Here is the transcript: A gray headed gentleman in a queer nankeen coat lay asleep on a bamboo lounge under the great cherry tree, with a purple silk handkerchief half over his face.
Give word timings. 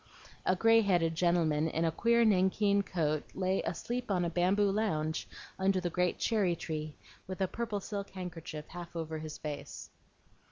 A 0.47 0.55
gray 0.55 0.81
headed 0.81 1.13
gentleman 1.13 1.67
in 1.67 1.85
a 1.85 1.91
queer 1.91 2.25
nankeen 2.25 2.81
coat 2.81 3.23
lay 3.35 3.61
asleep 3.61 4.09
on 4.09 4.25
a 4.25 4.31
bamboo 4.31 4.71
lounge 4.71 5.27
under 5.59 5.79
the 5.79 5.91
great 5.91 6.17
cherry 6.17 6.55
tree, 6.55 6.95
with 7.27 7.39
a 7.39 7.47
purple 7.47 7.79
silk 7.79 8.09
handkerchief 8.09 8.65
half 8.69 8.95
over 8.95 9.19
his 9.19 9.37
face. 9.37 9.91